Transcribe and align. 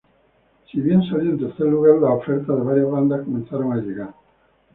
Si 0.71 0.81
bien 0.81 1.03
salió 1.03 1.29
en 1.29 1.37
tercer 1.37 1.67
lugar, 1.67 1.99
las 1.99 2.09
ofertas 2.09 2.57
de 2.57 2.63
varias 2.63 2.89
bandas 2.89 3.21
comenzaron 3.21 3.71
a 3.71 3.75
llegar. 3.75 4.11